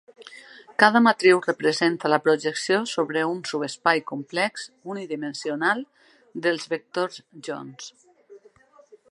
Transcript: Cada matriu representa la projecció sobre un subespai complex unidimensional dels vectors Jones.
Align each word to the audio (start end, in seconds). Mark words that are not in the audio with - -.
Cada 0.83 1.01
matriu 1.07 1.41
representa 1.47 2.11
la 2.13 2.19
projecció 2.27 2.79
sobre 2.93 3.25
un 3.33 3.43
subespai 3.51 4.03
complex 4.13 4.67
unidimensional 4.95 5.85
dels 6.47 6.67
vectors 6.75 7.23
Jones. 7.51 7.95